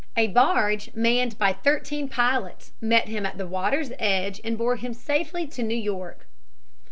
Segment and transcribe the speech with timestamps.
[0.17, 4.95] A barge manned by thirteen pilots met him at the water's edge and bore him
[4.95, 6.25] safely to New York.